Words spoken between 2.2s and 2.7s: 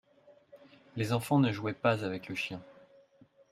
le chien.